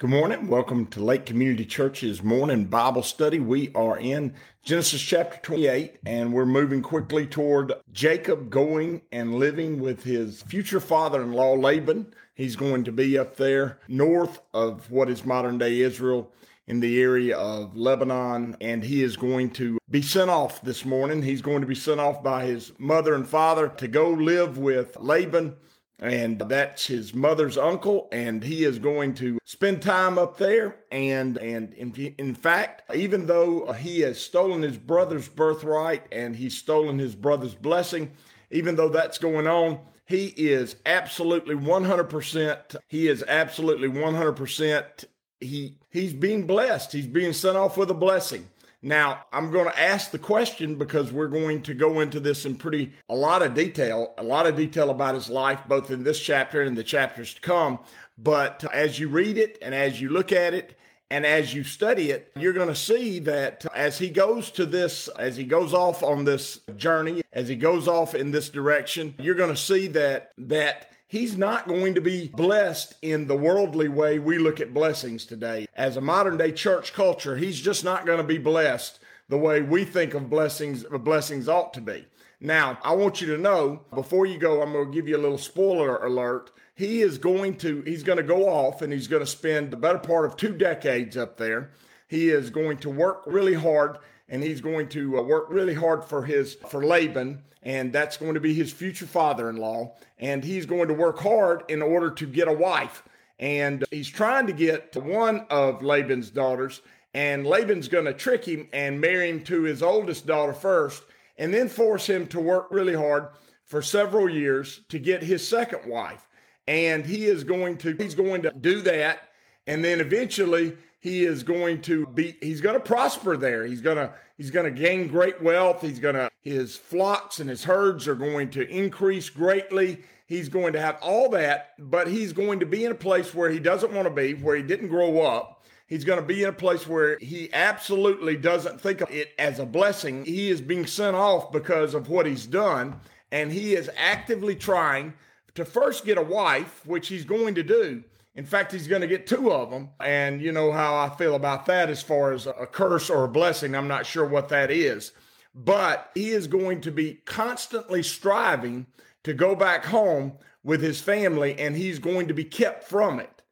[0.00, 0.48] Good morning.
[0.48, 3.38] Welcome to Lake Community Church's morning Bible study.
[3.38, 4.32] We are in
[4.62, 10.80] Genesis chapter 28, and we're moving quickly toward Jacob going and living with his future
[10.80, 12.14] father in law, Laban.
[12.32, 16.32] He's going to be up there north of what is modern day Israel
[16.66, 21.20] in the area of Lebanon, and he is going to be sent off this morning.
[21.20, 24.96] He's going to be sent off by his mother and father to go live with
[24.98, 25.56] Laban
[26.00, 30.76] and that's his mother's uncle and he is going to spend time up there.
[30.90, 36.56] And and in, in fact even though he has stolen his brother's birthright and he's
[36.56, 38.10] stolen his brother's blessing
[38.50, 45.04] even though that's going on he is absolutely 100% he is absolutely 100%
[45.40, 46.92] he he's being blessed.
[46.92, 48.48] He's being sent off with a blessing
[48.82, 52.56] now, I'm going to ask the question because we're going to go into this in
[52.56, 56.18] pretty a lot of detail, a lot of detail about his life, both in this
[56.18, 57.78] chapter and the chapters to come.
[58.16, 60.78] But as you read it and as you look at it
[61.10, 65.08] and as you study it, you're going to see that as he goes to this,
[65.18, 69.34] as he goes off on this journey, as he goes off in this direction, you're
[69.34, 74.18] going to see that that he's not going to be blessed in the worldly way
[74.18, 75.66] we look at blessings today.
[75.74, 79.60] As a modern day church culture, he's just not going to be blessed the way
[79.60, 82.06] we think of blessings blessings ought to be.
[82.40, 85.18] Now, I want you to know before you go, I'm going to give you a
[85.18, 86.52] little spoiler alert.
[86.74, 89.76] He is going to he's going to go off and he's going to spend the
[89.76, 91.72] better part of 2 decades up there.
[92.06, 93.98] He is going to work really hard
[94.30, 98.34] and he's going to uh, work really hard for his for Laban and that's going
[98.34, 102.48] to be his future father-in-law and he's going to work hard in order to get
[102.48, 103.02] a wife.
[103.38, 106.80] And he's trying to get to one of Laban's daughters
[107.12, 111.02] and Laban's going to trick him and marry him to his oldest daughter first
[111.36, 113.28] and then force him to work really hard
[113.64, 116.28] for several years to get his second wife.
[116.66, 119.30] And he is going to he's going to do that
[119.66, 123.64] and then eventually he is going to be he's going to prosper there.
[123.64, 125.80] He's going to he's going to gain great wealth.
[125.80, 130.02] He's going to his flocks and his herds are going to increase greatly.
[130.26, 133.50] He's going to have all that but he's going to be in a place where
[133.50, 135.64] he doesn't want to be where he didn't grow up.
[135.86, 139.58] He's going to be in a place where he absolutely doesn't think of it as
[139.58, 140.24] a blessing.
[140.24, 143.00] He is being sent off because of what he's done
[143.32, 145.14] and he is actively trying
[145.54, 148.04] to first get a wife which he's going to do
[148.34, 149.90] in fact, he's going to get two of them.
[150.00, 153.28] And you know how I feel about that as far as a curse or a
[153.28, 153.74] blessing.
[153.74, 155.12] I'm not sure what that is.
[155.54, 158.86] But he is going to be constantly striving
[159.24, 163.42] to go back home with his family, and he's going to be kept from it.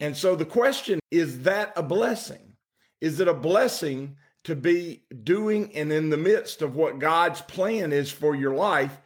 [0.00, 2.54] And so the question is that a blessing?
[3.00, 7.92] Is it a blessing to be doing and in the midst of what God's plan
[7.92, 8.98] is for your life,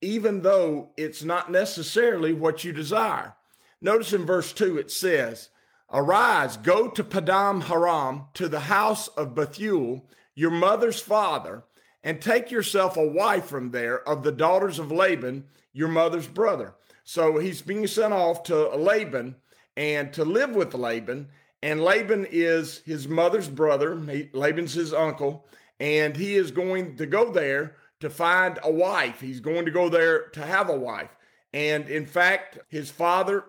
[0.00, 3.34] even though it's not necessarily what you desire?
[3.82, 5.48] Notice in verse 2 it says,
[5.92, 11.64] Arise, go to Padan Aram, to the house of Bethuel, your mother's father,
[12.04, 16.74] and take yourself a wife from there of the daughters of Laban, your mother's brother.
[17.04, 19.34] So he's being sent off to Laban
[19.76, 21.28] and to live with Laban.
[21.60, 24.00] And Laban is his mother's brother.
[24.08, 25.46] He, Laban's his uncle.
[25.80, 29.20] And he is going to go there to find a wife.
[29.20, 31.10] He's going to go there to have a wife.
[31.52, 33.44] And in fact, his father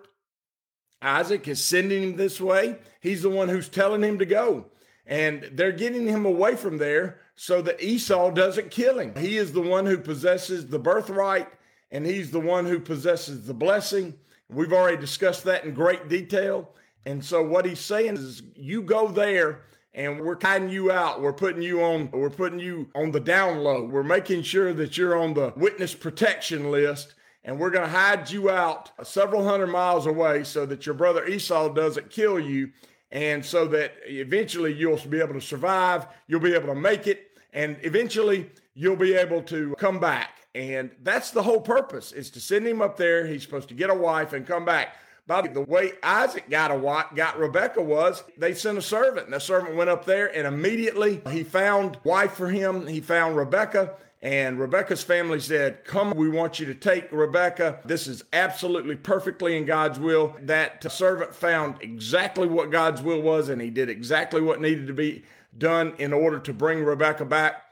[1.04, 2.78] Isaac is sending him this way.
[3.00, 4.66] He's the one who's telling him to go.
[5.06, 9.14] And they're getting him away from there so that Esau doesn't kill him.
[9.16, 11.48] He is the one who possesses the birthright
[11.90, 14.14] and he's the one who possesses the blessing.
[14.48, 16.70] We've already discussed that in great detail.
[17.06, 19.62] And so what he's saying is you go there
[19.92, 21.20] and we're hiding you out.
[21.20, 23.84] We're putting you on we're putting you on the down low.
[23.84, 28.30] We're making sure that you're on the witness protection list and we're going to hide
[28.30, 32.70] you out several hundred miles away so that your brother Esau doesn't kill you
[33.12, 37.30] and so that eventually you'll be able to survive, you'll be able to make it,
[37.52, 40.30] and eventually you'll be able to come back.
[40.54, 43.26] And that's the whole purpose is to send him up there.
[43.26, 44.96] He's supposed to get a wife and come back.
[45.26, 49.34] By the way Isaac got a wife, got Rebecca was they sent a servant, and
[49.34, 52.86] the servant went up there, and immediately he found wife for him.
[52.86, 53.94] He found Rebecca,
[54.24, 57.78] and Rebecca's family said, Come, we want you to take Rebecca.
[57.84, 60.34] This is absolutely perfectly in God's will.
[60.40, 64.94] That servant found exactly what God's will was, and he did exactly what needed to
[64.94, 65.24] be
[65.56, 67.64] done in order to bring Rebecca back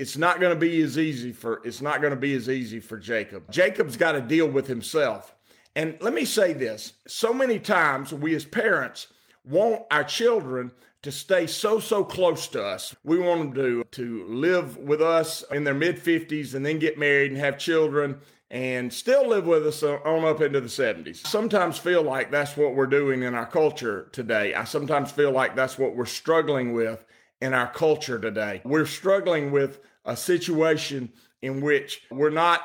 [0.00, 2.80] it's not going to be as easy for it's not going to be as easy
[2.80, 3.50] for Jacob.
[3.50, 5.34] Jacob's got to deal with himself.
[5.76, 9.08] And let me say this, so many times we as parents
[9.44, 12.94] want our children to stay so so close to us.
[13.04, 16.98] We want them to to live with us in their mid 50s and then get
[16.98, 18.20] married and have children
[18.50, 21.24] and still live with us on up into the 70s.
[21.26, 24.54] Sometimes feel like that's what we're doing in our culture today.
[24.54, 27.04] I sometimes feel like that's what we're struggling with
[27.40, 28.60] in our culture today.
[28.64, 31.12] We're struggling with a situation
[31.42, 32.62] in which we're not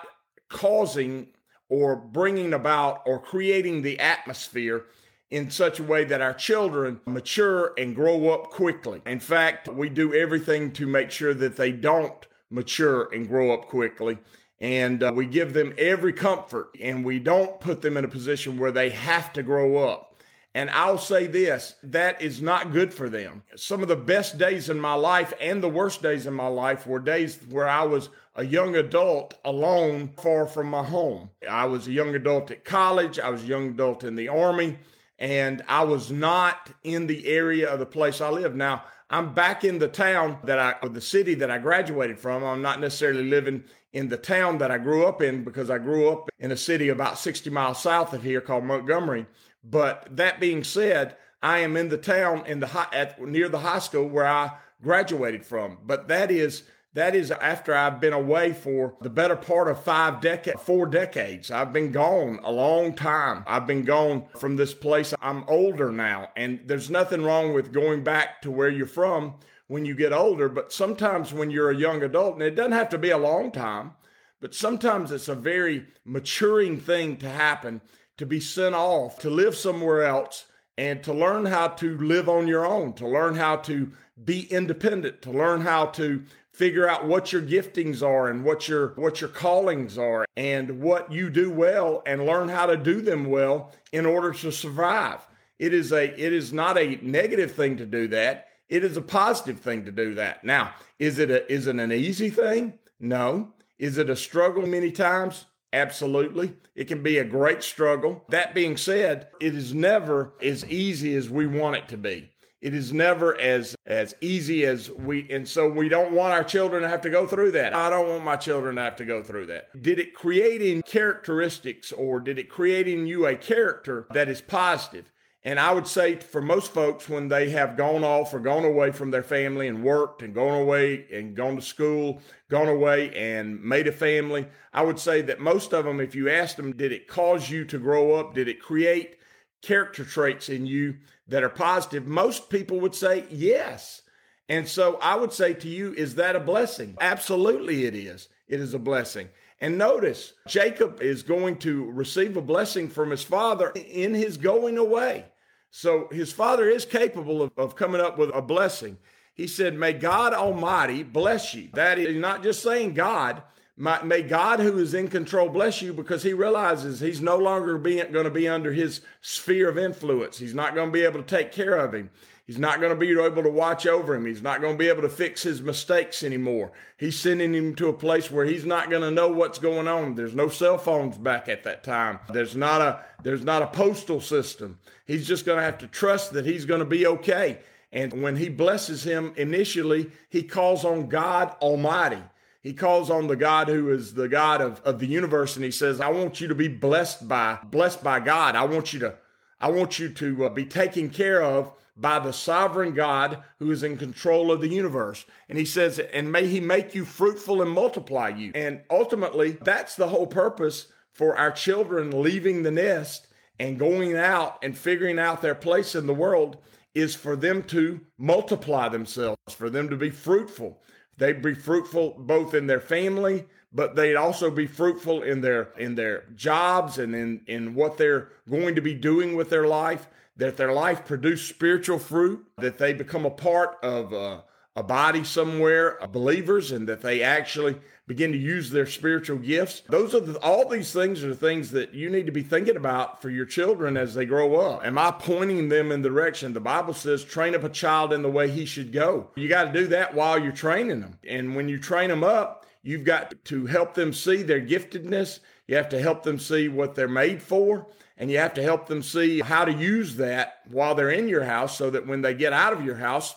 [0.50, 1.28] causing
[1.70, 4.86] or bringing about or creating the atmosphere
[5.32, 9.02] in such a way that our children mature and grow up quickly.
[9.06, 13.68] In fact, we do everything to make sure that they don't mature and grow up
[13.68, 14.18] quickly.
[14.62, 18.58] And uh, we give them every comfort and we don't put them in a position
[18.58, 20.16] where they have to grow up.
[20.54, 23.44] And I'll say this that is not good for them.
[23.58, 26.88] Some of the best days in my life and the worst days in my life
[26.88, 31.30] were days where I was a young adult alone, far from my home.
[31.50, 34.78] I was a young adult at college, I was a young adult in the army,
[35.20, 38.56] and I was not in the area of the place I live.
[38.56, 42.44] Now, I'm back in the town that I, or the city that I graduated from.
[42.44, 43.64] I'm not necessarily living
[43.94, 46.90] in the town that I grew up in because I grew up in a city
[46.90, 49.26] about 60 miles south of here called Montgomery.
[49.64, 53.60] But that being said, I am in the town in the high, at near the
[53.60, 54.52] high school where I
[54.82, 55.78] graduated from.
[55.86, 56.64] But that is
[56.96, 61.52] that is after I've been away for the better part of five decades, four decades.
[61.52, 63.44] I've been gone a long time.
[63.46, 65.14] I've been gone from this place.
[65.22, 69.36] I'm older now, and there's nothing wrong with going back to where you're from
[69.68, 70.48] when you get older.
[70.48, 73.52] But sometimes when you're a young adult, and it doesn't have to be a long
[73.52, 73.92] time,
[74.40, 77.82] but sometimes it's a very maturing thing to happen
[78.18, 80.46] to be sent off to live somewhere else
[80.78, 83.92] and to learn how to live on your own, to learn how to
[84.24, 86.24] be independent, to learn how to
[86.56, 91.12] figure out what your giftings are and what your what your callings are and what
[91.12, 95.20] you do well and learn how to do them well in order to survive.
[95.60, 98.48] It is a it is not a negative thing to do that.
[98.70, 100.44] It is a positive thing to do that.
[100.44, 102.74] Now, is it a is it an easy thing?
[103.00, 103.54] No.
[103.78, 105.46] Is it a struggle many times?
[105.74, 106.54] Absolutely.
[106.74, 108.24] It can be a great struggle.
[108.30, 112.32] That being said, it is never as easy as we want it to be.
[112.66, 116.82] It is never as as easy as we and so we don't want our children
[116.82, 117.76] to have to go through that.
[117.76, 119.80] I don't want my children to have to go through that.
[119.80, 124.42] Did it create in characteristics or did it create in you a character that is
[124.42, 125.12] positive?
[125.44, 128.90] And I would say for most folks, when they have gone off or gone away
[128.90, 132.20] from their family and worked and gone away and gone to school,
[132.50, 136.32] gone away and made a family, I would say that most of them, if you
[136.32, 138.34] asked them, did it cause you to grow up?
[138.34, 139.18] Did it create
[139.66, 140.98] character traits in you
[141.28, 142.06] that are positive?
[142.06, 144.02] Most people would say yes.
[144.48, 146.96] And so I would say to you, is that a blessing?
[147.02, 148.30] Absolutely, it is.
[148.48, 149.30] It is a blessing.
[149.60, 154.78] And notice, Jacob is going to receive a blessing from his father in his going
[154.78, 155.26] away.
[155.72, 158.98] So his father is capable of, of coming up with a blessing.
[159.34, 161.70] He said, May God Almighty bless you.
[161.74, 163.42] That is not just saying God,
[163.78, 168.12] may God who is in control bless you because he realizes he's no longer going
[168.12, 170.38] to be under his sphere of influence.
[170.38, 172.10] He's not going to be able to take care of him.
[172.48, 174.28] He's not going to be able to watch over him.
[174.28, 176.72] He's not going to be able to fix his mistakes anymore.
[176.96, 180.14] He's sending him to a place where he's not going to know what's going on.
[180.14, 182.20] There's no cell phones back at that time.
[182.32, 184.78] There's not a there's not a postal system.
[185.08, 187.60] He's just going to have to trust that he's going to be okay.
[187.92, 192.22] And when he blesses him initially, he calls on God Almighty.
[192.66, 195.70] He calls on the God who is the God of, of the universe and he
[195.70, 198.56] says, I want you to be blessed by blessed by God.
[198.56, 199.14] I want you to
[199.62, 203.84] I want you to uh, be taken care of by the sovereign God who is
[203.84, 205.28] in control of the universe.
[205.48, 208.52] And he says, and may he make you fruitful and multiply you.
[208.56, 213.28] And ultimately, that's the whole purpose for our children leaving the nest
[213.60, 216.58] and going out and figuring out their place in the world
[216.96, 220.82] is for them to multiply themselves, for them to be fruitful.
[221.18, 225.96] They'd be fruitful both in their family, but they'd also be fruitful in their in
[225.96, 230.08] their jobs and in, in what they're going to be doing with their life
[230.38, 234.42] that their life produce spiritual fruit, that they become a part of uh,
[234.76, 237.76] a body somewhere, believers, and that they actually
[238.08, 239.82] begin to use their spiritual gifts.
[239.90, 242.76] Those are the, all these things are the things that you need to be thinking
[242.76, 244.86] about for your children as they grow up.
[244.86, 246.54] Am I pointing them in the direction?
[246.54, 249.32] The Bible says, train up a child in the way he should go.
[249.36, 251.18] You got to do that while you're training them.
[251.28, 255.40] And when you train them up, you've got to help them see their giftedness.
[255.68, 257.88] You have to help them see what they're made for.
[258.18, 261.44] And you have to help them see how to use that while they're in your
[261.44, 263.36] house so that when they get out of your house,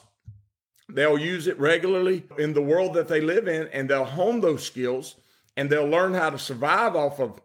[0.88, 4.64] They'll use it regularly in the world that they live in, and they'll hone those
[4.64, 5.16] skills
[5.59, 7.40] and they'll learn how to survive off of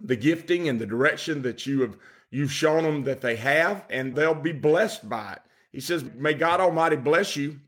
[0.00, 1.96] the gifting and the direction that you have
[2.30, 5.42] you've shown them that they have, and they'll be blessed by it.
[5.72, 7.60] He says, May God Almighty bless you,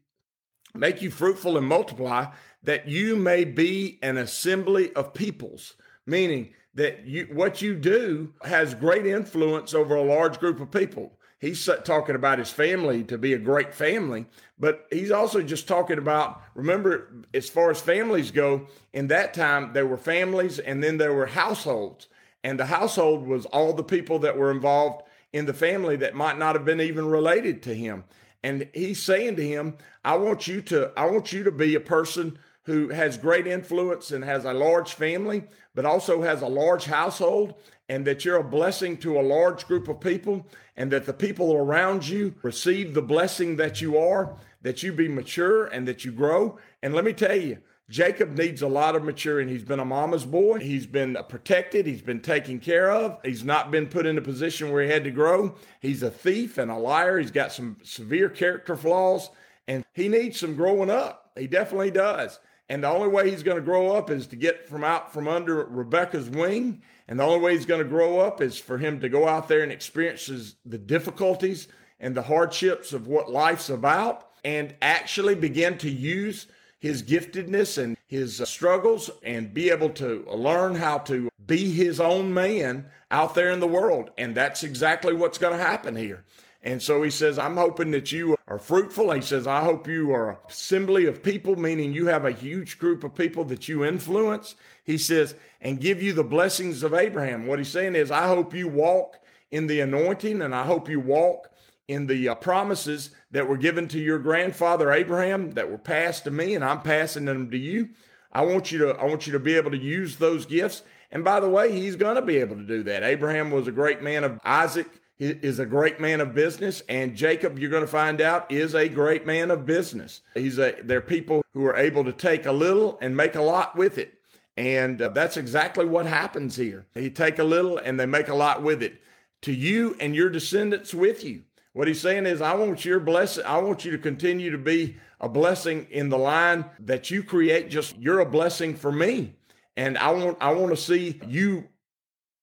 [0.74, 2.26] make you fruitful and multiply,
[2.62, 5.74] that you may be an assembly of peoples,
[6.06, 11.17] meaning that you what you do has great influence over a large group of people
[11.38, 14.26] he's talking about his family to be a great family,
[14.58, 19.72] but he's also just talking about, remember, as far as families go, in that time,
[19.72, 22.08] there were families and then there were households.
[22.44, 25.02] And the household was all the people that were involved
[25.32, 28.04] in the family that might not have been even related to him.
[28.42, 31.80] And he's saying to him, I want you to, I want you to be a
[31.80, 36.84] person who has great influence and has a large family, but also has a large
[36.84, 37.54] household,
[37.88, 41.54] and that you're a blessing to a large group of people, and that the people
[41.54, 46.12] around you receive the blessing that you are, that you be mature and that you
[46.12, 46.58] grow.
[46.82, 47.58] And let me tell you,
[47.90, 49.48] Jacob needs a lot of maturing.
[49.48, 50.58] He's been a mama's boy.
[50.58, 51.86] He's been protected.
[51.86, 53.18] He's been taken care of.
[53.24, 55.54] He's not been put in a position where he had to grow.
[55.80, 57.18] He's a thief and a liar.
[57.18, 59.30] He's got some severe character flaws
[59.66, 61.30] and he needs some growing up.
[61.36, 62.38] He definitely does.
[62.68, 65.26] And the only way he's going to grow up is to get from out from
[65.26, 66.82] under Rebecca's wing.
[67.06, 69.48] And the only way he's going to grow up is for him to go out
[69.48, 75.78] there and experience the difficulties and the hardships of what life's about and actually begin
[75.78, 76.46] to use
[76.78, 81.98] his giftedness and his uh, struggles and be able to learn how to be his
[81.98, 84.10] own man out there in the world.
[84.16, 86.24] And that's exactly what's going to happen here.
[86.62, 89.12] And so he says, I'm hoping that you are fruitful.
[89.12, 92.78] He says, I hope you are an assembly of people, meaning you have a huge
[92.78, 94.56] group of people that you influence.
[94.82, 97.46] He says, and give you the blessings of Abraham.
[97.46, 99.18] What he's saying is, I hope you walk
[99.50, 101.50] in the anointing and I hope you walk
[101.86, 106.30] in the uh, promises that were given to your grandfather Abraham that were passed to
[106.30, 107.90] me and I'm passing them to you.
[108.30, 110.82] I want you to I want you to be able to use those gifts.
[111.10, 113.02] And by the way, he's going to be able to do that.
[113.02, 114.86] Abraham was a great man of Isaac
[115.18, 118.88] is a great man of business, and Jacob, you're going to find out, is a
[118.88, 120.20] great man of business.
[120.34, 123.76] He's a they're people who are able to take a little and make a lot
[123.76, 124.14] with it,
[124.56, 126.86] and uh, that's exactly what happens here.
[126.94, 129.02] They take a little and they make a lot with it
[129.42, 131.42] to you and your descendants with you.
[131.72, 133.44] What he's saying is, I want your blessing.
[133.44, 137.70] I want you to continue to be a blessing in the line that you create.
[137.70, 139.34] Just you're a blessing for me,
[139.76, 141.68] and I want I want to see you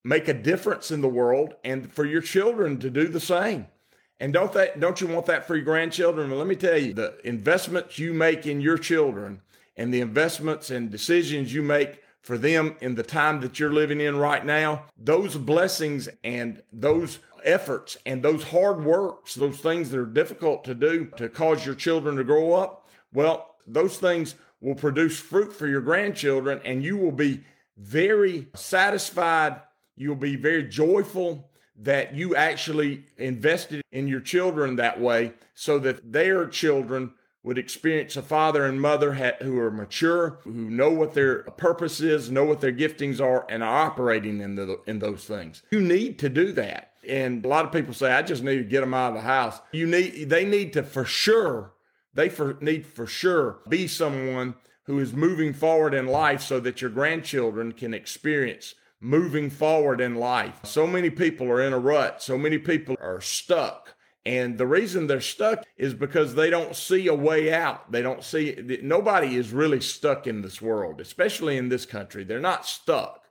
[0.05, 3.65] make a difference in the world and for your children to do the same.
[4.19, 6.29] And don't that don't you want that for your grandchildren?
[6.29, 9.41] Well, let me tell you, the investments you make in your children
[9.75, 13.99] and the investments and decisions you make for them in the time that you're living
[13.99, 19.99] in right now, those blessings and those efforts and those hard works, those things that
[19.99, 24.75] are difficult to do to cause your children to grow up, well, those things will
[24.75, 27.43] produce fruit for your grandchildren and you will be
[27.77, 29.59] very satisfied
[29.95, 36.11] You'll be very joyful that you actually invested in your children that way so that
[36.11, 37.11] their children
[37.43, 42.31] would experience a father and mother who are mature, who know what their purpose is,
[42.31, 45.61] know what their giftings are, and are operating in, the, in those things.
[45.69, 46.93] You need to do that.
[47.07, 49.21] And a lot of people say, I just need to get them out of the
[49.21, 49.61] house.
[49.71, 51.73] You need, they need to for sure,
[52.15, 56.81] they for, need for sure be someone who is moving forward in life so that
[56.81, 58.73] your grandchildren can experience
[59.05, 60.59] moving forward in life.
[60.63, 62.23] So many people are in a rut.
[62.23, 63.93] So many people are stuck.
[64.25, 67.91] And the reason they're stuck is because they don't see a way out.
[67.91, 72.23] They don't see, nobody is really stuck in this world, especially in this country.
[72.23, 73.25] They're not stuck.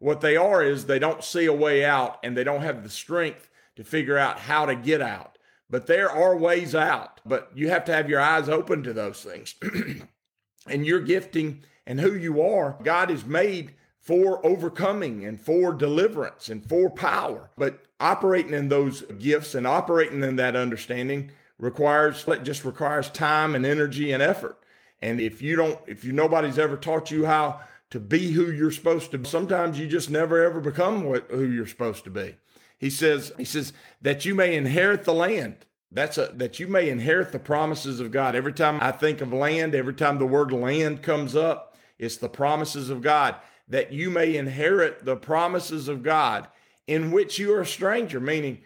[0.00, 2.90] What they are is they don't see a way out and they don't have the
[2.90, 5.38] strength to figure out how to get out.
[5.70, 9.22] But there are ways out, but you have to have your eyes open to those
[9.22, 9.54] things.
[10.66, 16.48] and your gifting and who you are, God has made for overcoming and for deliverance
[16.48, 17.50] and for power.
[17.56, 23.54] But operating in those gifts and operating in that understanding requires it just requires time
[23.54, 24.58] and energy and effort.
[25.00, 28.72] And if you don't, if you nobody's ever taught you how to be who you're
[28.72, 32.34] supposed to be, sometimes you just never ever become what who you're supposed to be.
[32.78, 35.64] He says, he says that you may inherit the land.
[35.92, 38.34] That's a that you may inherit the promises of God.
[38.34, 42.28] Every time I think of land, every time the word land comes up, it's the
[42.28, 43.36] promises of God
[43.72, 46.46] that you may inherit the promises of God
[46.86, 48.58] in which you are a stranger, meaning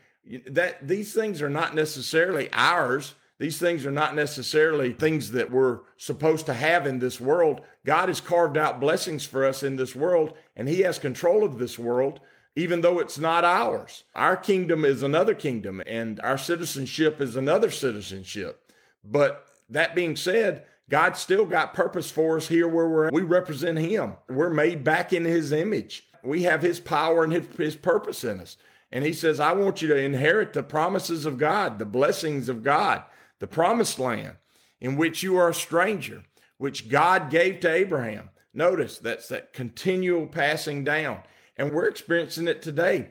[0.48, 3.14] that these things are not necessarily ours.
[3.38, 7.60] These things are not necessarily things that we're supposed to have in this world.
[7.84, 11.58] God has carved out blessings for us in this world, and He has control of
[11.58, 12.20] this world
[12.58, 14.04] even though it's not ours.
[14.14, 18.72] Our kingdom is another kingdom and our citizenship is another citizenship.
[19.04, 23.78] But that being said, God still got purpose for us here where we're we represent
[23.78, 24.14] him.
[24.28, 26.04] We're made back in his image.
[26.22, 28.56] We have his power and his, his purpose in us.
[28.92, 32.62] And he says, I want you to inherit the promises of God, the blessings of
[32.62, 33.02] God,
[33.40, 34.36] the promised land
[34.80, 36.22] in which you are a stranger,
[36.58, 38.30] which God gave to Abraham.
[38.54, 41.20] Notice that's that continual passing down.
[41.56, 43.08] And we're experiencing it today,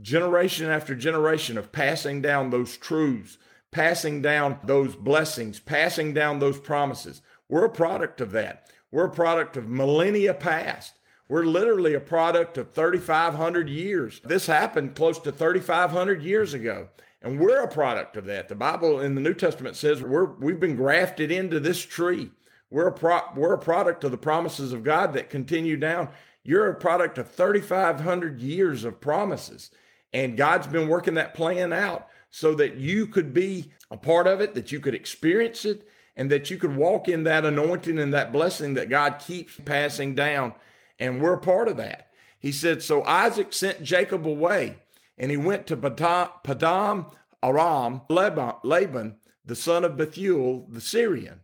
[0.00, 3.38] generation after generation of passing down those truths,
[3.70, 7.22] passing down those blessings, passing down those promises.
[7.48, 8.68] We're a product of that.
[8.90, 10.94] We're a product of millennia past.
[11.28, 14.20] We're literally a product of 3,500 years.
[14.24, 16.88] This happened close to 3,500 years ago.
[17.20, 18.48] And we're a product of that.
[18.48, 22.30] The Bible in the New Testament says we're, we've been grafted into this tree.
[22.70, 26.08] We're a, pro, we're a product of the promises of God that continue down
[26.48, 29.70] you're a product of 3,500 years of promises.
[30.14, 34.40] And God's been working that plan out so that you could be a part of
[34.40, 38.12] it, that you could experience it, and that you could walk in that anointing and
[38.12, 40.52] that blessing that God keeps passing down.
[40.98, 42.08] And we're part of that.
[42.40, 44.76] He said, So Isaac sent Jacob away,
[45.16, 47.06] and he went to Padan
[47.42, 51.40] Aram, Laban, the son of Bethuel, the Syrian,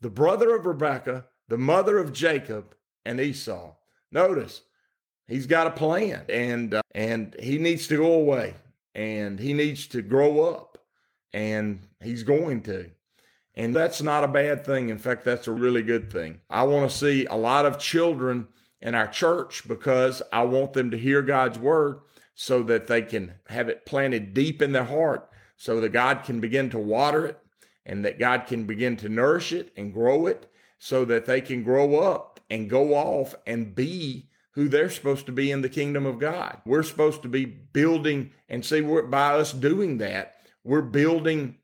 [0.00, 2.74] the brother of Rebekah, the mother of Jacob
[3.04, 3.74] and Esau.
[4.10, 4.62] Notice
[5.26, 8.54] he's got a plan and uh, and he needs to go away
[8.94, 10.78] and he needs to grow up
[11.32, 12.90] and he's going to.
[13.54, 14.88] And that's not a bad thing.
[14.88, 16.40] In fact, that's a really good thing.
[16.50, 18.48] I want to see a lot of children
[18.80, 22.00] in our church because I want them to hear God's word
[22.34, 26.40] so that they can have it planted deep in their heart so that God can
[26.40, 27.38] begin to water it
[27.86, 31.62] and that God can begin to nourish it and grow it so that they can
[31.62, 36.06] grow up and go off and be who they're supposed to be in the kingdom
[36.06, 36.60] of God.
[36.64, 41.56] We're supposed to be building, and see, by us doing that, we're building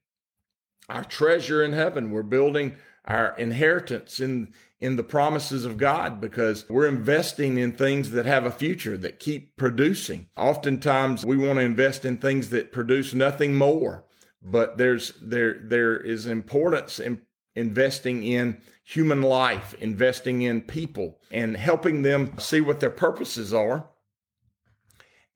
[0.89, 2.11] our treasure in heaven.
[2.11, 8.13] We're building our inheritance in in the promises of God because we're investing in things
[8.13, 10.29] that have a future that keep producing.
[10.39, 14.05] Oftentimes we want to invest in things that produce nothing more,
[14.43, 17.21] but there's there there is importance in
[17.55, 23.89] investing in human life, investing in people, and helping them see what their purposes are,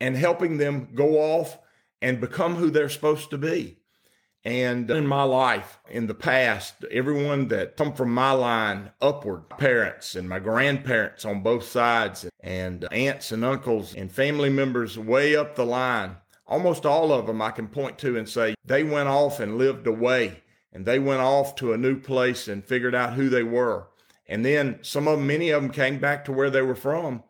[0.01, 1.59] and helping them go off
[2.03, 3.79] and become who they're supposed to be.
[4.45, 10.17] And in my life, in the past, everyone that come from my line upward, parents
[10.17, 15.55] and my grandparents on both sides, and aunts and uncles and family members way up
[15.55, 19.39] the line, almost all of them I can point to and say they went off
[19.39, 20.43] and lived away
[20.75, 23.87] and they went off to a new place and figured out who they were.
[24.27, 27.23] And then some of them, many of them came back to where they were from,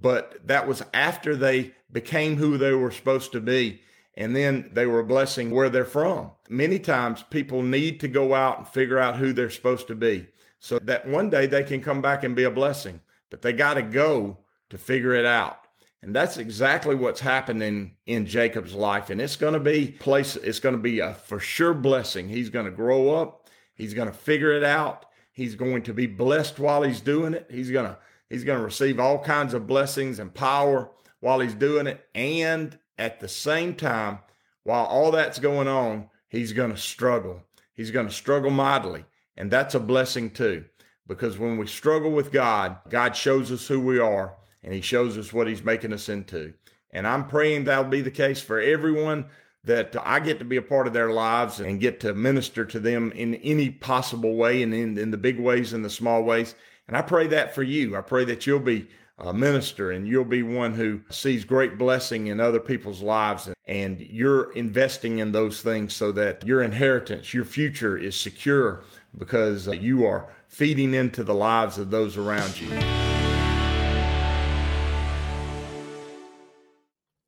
[0.00, 3.80] but that was after they became who they were supposed to be.
[4.14, 6.30] And then they were a blessing where they're from.
[6.48, 10.28] Many times people need to go out and figure out who they're supposed to be
[10.60, 13.74] so that one day they can come back and be a blessing, but they got
[13.74, 14.38] to go
[14.70, 15.61] to figure it out.
[16.02, 19.08] And that's exactly what's happening in Jacob's life.
[19.08, 22.28] And it's going to be place, it's going to be a for sure blessing.
[22.28, 23.48] He's going to grow up.
[23.74, 25.06] He's going to figure it out.
[25.32, 27.46] He's going to be blessed while he's doing it.
[27.50, 27.96] He's going to,
[28.28, 32.04] he's going to receive all kinds of blessings and power while he's doing it.
[32.14, 34.18] And at the same time,
[34.64, 37.42] while all that's going on, he's going to struggle.
[37.74, 39.04] He's going to struggle mightily.
[39.36, 40.64] And that's a blessing too.
[41.06, 45.18] Because when we struggle with God, God shows us who we are and he shows
[45.18, 46.54] us what he's making us into.
[46.90, 49.26] And I'm praying that'll be the case for everyone
[49.64, 52.80] that I get to be a part of their lives and get to minister to
[52.80, 56.54] them in any possible way and in, in the big ways and the small ways.
[56.88, 57.96] And I pray that for you.
[57.96, 62.26] I pray that you'll be a minister and you'll be one who sees great blessing
[62.26, 67.44] in other people's lives and you're investing in those things so that your inheritance, your
[67.44, 68.82] future is secure
[69.16, 73.11] because you are feeding into the lives of those around you.